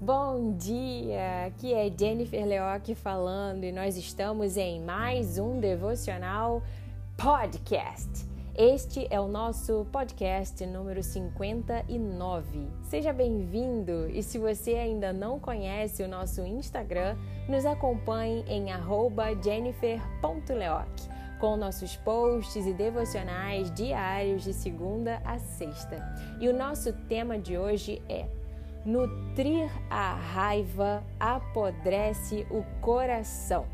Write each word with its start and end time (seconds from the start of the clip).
Bom 0.00 0.56
dia! 0.56 1.46
Aqui 1.46 1.74
é 1.74 1.92
Jennifer 1.94 2.46
Leoc 2.46 2.94
falando 2.94 3.64
e 3.64 3.72
nós 3.72 3.96
estamos 3.96 4.56
em 4.56 4.80
mais 4.80 5.38
um 5.38 5.60
devocional 5.60 6.62
podcast. 7.16 8.08
Este 8.54 9.06
é 9.10 9.20
o 9.20 9.28
nosso 9.28 9.86
podcast 9.92 10.64
número 10.64 11.02
59. 11.02 12.68
Seja 12.84 13.12
bem-vindo 13.12 14.08
e 14.08 14.22
se 14.22 14.38
você 14.38 14.76
ainda 14.76 15.12
não 15.12 15.38
conhece 15.38 16.02
o 16.02 16.08
nosso 16.08 16.40
Instagram, 16.40 17.16
nos 17.48 17.66
acompanhe 17.66 18.44
em 18.48 18.66
jennifer.leoc 19.42 21.17
com 21.38 21.56
nossos 21.56 21.96
posts 21.96 22.66
e 22.66 22.72
devocionais 22.72 23.70
diários 23.72 24.44
de 24.44 24.52
segunda 24.52 25.20
a 25.24 25.38
sexta. 25.38 25.96
E 26.40 26.48
o 26.48 26.56
nosso 26.56 26.92
tema 26.92 27.38
de 27.38 27.56
hoje 27.56 28.02
é 28.08 28.26
Nutrir 28.84 29.70
a 29.90 30.14
raiva 30.14 31.02
apodrece 31.18 32.46
o 32.50 32.64
coração. 32.80 33.66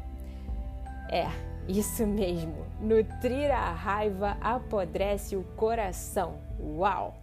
É, 1.09 1.27
isso 1.69 2.07
mesmo. 2.07 2.67
Nutrir 2.81 3.51
a 3.51 3.73
raiva 3.73 4.37
apodrece 4.41 5.37
o 5.37 5.45
coração. 5.57 6.39
Uau! 6.61 7.15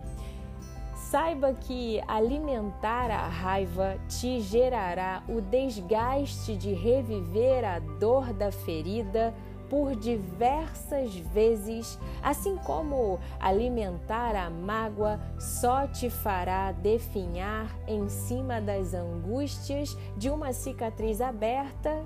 Saiba 0.95 1.53
que 1.53 2.01
alimentar 2.07 3.11
a 3.11 3.27
raiva 3.27 3.97
te 4.07 4.39
gerará 4.39 5.21
o 5.27 5.41
desgaste 5.41 6.55
de 6.55 6.73
reviver 6.73 7.65
a 7.65 7.79
dor 7.79 8.31
da 8.31 8.49
ferida 8.49 9.33
por 9.71 9.95
diversas 9.95 11.15
vezes, 11.15 11.97
assim 12.21 12.57
como 12.57 13.17
alimentar 13.39 14.35
a 14.35 14.49
mágoa 14.49 15.17
só 15.39 15.87
te 15.87 16.09
fará 16.09 16.73
definhar 16.73 17.73
em 17.87 18.09
cima 18.09 18.59
das 18.59 18.93
angústias 18.93 19.97
de 20.17 20.29
uma 20.29 20.51
cicatriz 20.51 21.21
aberta 21.21 22.05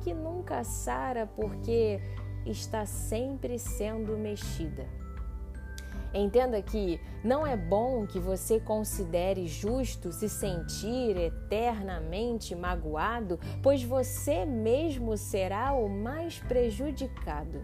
que 0.00 0.14
nunca 0.14 0.64
sara 0.64 1.26
porque 1.26 2.00
está 2.46 2.86
sempre 2.86 3.58
sendo 3.58 4.16
mexida. 4.16 5.01
Entenda 6.14 6.60
que 6.60 7.00
não 7.24 7.46
é 7.46 7.56
bom 7.56 8.06
que 8.06 8.18
você 8.18 8.60
considere 8.60 9.46
justo 9.46 10.12
se 10.12 10.28
sentir 10.28 11.16
eternamente 11.16 12.54
magoado, 12.54 13.40
pois 13.62 13.82
você 13.82 14.44
mesmo 14.44 15.16
será 15.16 15.72
o 15.72 15.88
mais 15.88 16.38
prejudicado. 16.40 17.62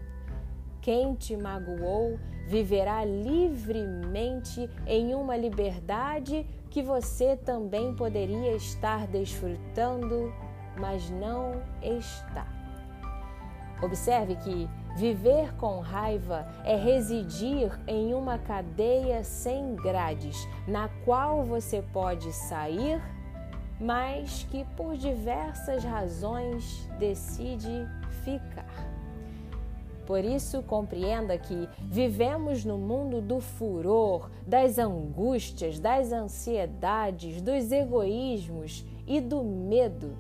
Quem 0.81 1.15
te 1.15 1.37
magoou 1.37 2.19
viverá 2.47 3.05
livremente 3.05 4.71
em 4.87 5.15
uma 5.15 5.37
liberdade 5.37 6.47
que 6.71 6.83
você 6.83 7.37
também 7.37 7.95
poderia 7.95 8.55
estar 8.57 9.07
desfrutando, 9.07 10.33
mas 10.79 11.11
não 11.11 11.61
está. 11.83 12.58
Observe 13.83 14.37
que 14.37 14.69
Viver 14.99 15.55
com 15.55 15.79
raiva 15.79 16.45
é 16.65 16.75
residir 16.75 17.71
em 17.87 18.13
uma 18.15 18.37
cadeia 18.37 19.23
sem 19.23 19.77
grades, 19.77 20.37
na 20.67 20.89
qual 21.05 21.45
você 21.45 21.81
pode 21.93 22.33
sair, 22.33 23.01
mas 23.81 24.45
que 24.51 24.65
por 24.77 24.97
diversas 24.97 25.85
razões 25.85 26.91
decide 26.99 27.87
ficar. 28.25 28.89
Por 30.05 30.25
isso, 30.25 30.65
compreenda 30.65 31.39
que 31.39 31.69
vivemos 31.83 32.65
no 32.65 32.77
mundo 32.77 33.21
do 33.21 33.39
furor, 33.39 34.29
das 34.45 34.79
angústias, 34.79 35.79
das 35.79 36.11
ansiedades, 36.11 37.41
dos 37.41 37.71
egoísmos 37.71 38.85
e 39.07 39.21
do 39.21 39.45
medo. 39.45 40.17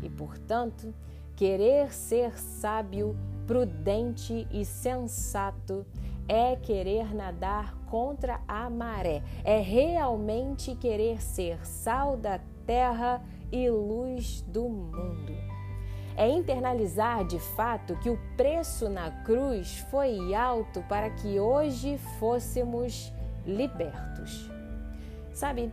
E, 0.00 0.08
portanto, 0.08 0.94
querer 1.36 1.92
ser 1.92 2.38
sábio 2.38 3.16
prudente 3.46 4.46
e 4.50 4.64
sensato 4.64 5.86
é 6.28 6.56
querer 6.56 7.14
nadar 7.14 7.76
contra 7.86 8.40
a 8.48 8.70
maré, 8.70 9.22
é 9.44 9.60
realmente 9.60 10.74
querer 10.74 11.22
ser 11.22 11.64
sal 11.66 12.16
da 12.16 12.40
terra 12.66 13.22
e 13.52 13.68
luz 13.68 14.42
do 14.42 14.68
mundo. 14.68 15.34
É 16.16 16.28
internalizar 16.28 17.26
de 17.26 17.38
fato 17.38 17.96
que 17.96 18.08
o 18.08 18.18
preço 18.36 18.88
na 18.88 19.10
cruz 19.24 19.78
foi 19.90 20.34
alto 20.34 20.82
para 20.88 21.10
que 21.10 21.40
hoje 21.40 21.98
fôssemos 22.18 23.12
libertos. 23.44 24.50
Sabe, 25.32 25.72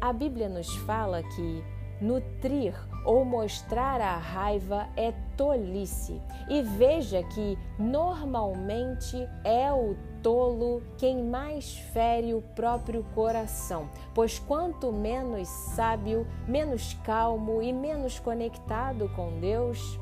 a 0.00 0.12
Bíblia 0.12 0.48
nos 0.48 0.76
fala 0.76 1.22
que 1.22 1.64
Nutrir 2.00 2.74
ou 3.04 3.24
mostrar 3.24 4.00
a 4.00 4.16
raiva 4.16 4.86
é 4.96 5.12
tolice. 5.36 6.20
E 6.48 6.62
veja 6.62 7.22
que 7.22 7.58
normalmente 7.78 9.16
é 9.42 9.72
o 9.72 9.96
tolo 10.22 10.82
quem 10.96 11.24
mais 11.24 11.76
fere 11.92 12.34
o 12.34 12.42
próprio 12.54 13.04
coração, 13.14 13.88
pois 14.14 14.38
quanto 14.38 14.92
menos 14.92 15.48
sábio, 15.48 16.26
menos 16.46 16.94
calmo 17.04 17.62
e 17.62 17.72
menos 17.72 18.18
conectado 18.18 19.08
com 19.16 19.38
Deus, 19.40 19.98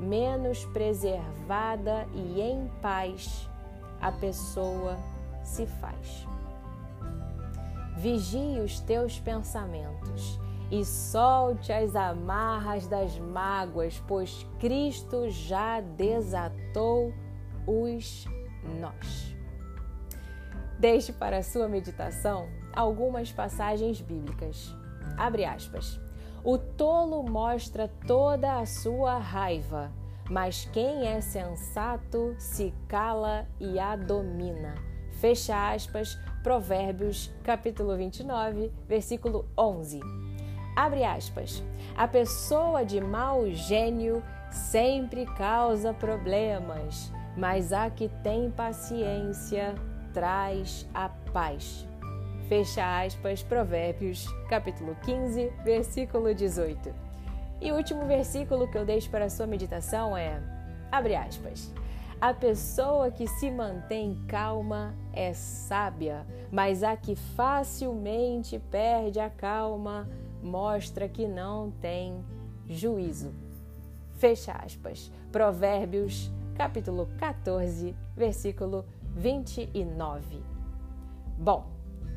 menos 0.00 0.64
preservada 0.66 2.06
e 2.14 2.40
em 2.40 2.70
paz 2.80 3.48
a 4.00 4.10
pessoa 4.10 4.96
se 5.44 5.66
faz. 5.66 6.26
Vigie 7.96 8.60
os 8.60 8.80
teus 8.80 9.20
pensamentos 9.20 10.40
e 10.72 10.86
solte 10.86 11.70
as 11.70 11.94
amarras 11.94 12.86
das 12.86 13.18
mágoas, 13.18 14.02
pois 14.08 14.46
Cristo 14.58 15.28
já 15.28 15.82
desatou 15.82 17.12
os 17.66 18.24
nós. 18.80 19.36
Deixe 20.78 21.12
para 21.12 21.36
a 21.36 21.42
sua 21.42 21.68
meditação 21.68 22.48
algumas 22.72 23.30
passagens 23.30 24.00
bíblicas. 24.00 24.74
Abre 25.18 25.44
aspas. 25.44 26.00
O 26.42 26.56
tolo 26.56 27.22
mostra 27.22 27.86
toda 28.06 28.58
a 28.58 28.64
sua 28.64 29.18
raiva, 29.18 29.92
mas 30.30 30.64
quem 30.72 31.06
é 31.06 31.20
sensato 31.20 32.34
se 32.38 32.72
cala 32.88 33.46
e 33.60 33.78
a 33.78 33.94
domina. 33.94 34.74
Fecha 35.20 35.70
aspas, 35.70 36.18
Provérbios, 36.42 37.30
capítulo 37.44 37.94
29, 37.94 38.72
versículo 38.88 39.46
11. 39.56 40.31
Abre 40.74 41.04
aspas. 41.04 41.62
A 41.96 42.08
pessoa 42.08 42.84
de 42.84 43.00
mau 43.00 43.50
gênio 43.50 44.22
sempre 44.50 45.26
causa 45.36 45.92
problemas, 45.92 47.12
mas 47.36 47.72
a 47.72 47.90
que 47.90 48.08
tem 48.22 48.50
paciência 48.50 49.74
traz 50.14 50.86
a 50.94 51.08
paz. 51.32 51.86
Fecha 52.48 53.02
aspas, 53.02 53.42
Provérbios, 53.42 54.26
capítulo 54.48 54.96
15, 55.04 55.52
versículo 55.64 56.34
18. 56.34 56.92
E 57.60 57.70
o 57.70 57.76
último 57.76 58.06
versículo 58.06 58.68
que 58.70 58.76
eu 58.76 58.84
deixo 58.84 59.10
para 59.10 59.26
a 59.26 59.30
sua 59.30 59.46
meditação 59.46 60.16
é: 60.16 60.40
abre 60.90 61.14
aspas. 61.14 61.72
A 62.20 62.32
pessoa 62.32 63.10
que 63.10 63.26
se 63.26 63.50
mantém 63.50 64.16
calma 64.28 64.94
é 65.12 65.32
sábia, 65.32 66.24
mas 66.52 66.82
a 66.82 66.96
que 66.96 67.16
facilmente 67.16 68.60
perde 68.70 69.18
a 69.18 69.28
calma 69.28 70.08
mostra 70.42 71.08
que 71.08 71.26
não 71.26 71.70
tem 71.70 72.24
juízo. 72.66 73.32
Fecha 74.14 74.52
aspas. 74.52 75.10
Provérbios, 75.30 76.30
capítulo 76.54 77.08
14, 77.18 77.94
versículo 78.16 78.84
29. 79.14 80.42
Bom, 81.38 81.66